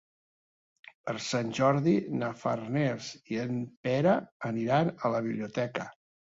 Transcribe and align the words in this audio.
Per 1.09 1.13
Sant 1.25 1.51
Jordi 1.57 1.93
na 2.21 2.29
Farners 2.45 3.11
i 3.35 3.37
en 3.45 3.61
Pere 3.89 4.17
aniran 4.51 4.91
a 4.97 5.13
la 5.19 5.23
biblioteca. 5.29 5.89